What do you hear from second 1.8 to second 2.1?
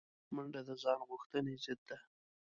ده